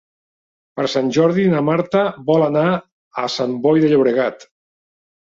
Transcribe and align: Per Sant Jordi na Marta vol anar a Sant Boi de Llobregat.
Per 0.79 0.85
Sant 0.93 1.11
Jordi 1.17 1.45
na 1.51 1.61
Marta 1.69 2.03
vol 2.31 2.49
anar 2.49 2.65
a 3.27 3.31
Sant 3.39 3.57
Boi 3.69 3.87
de 3.89 3.97
Llobregat. 3.97 4.53